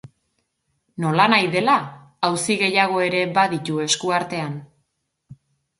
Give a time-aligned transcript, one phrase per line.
[1.03, 1.75] Nolanahi dela,
[2.31, 4.59] auzi gehiago ere baditu esku artean.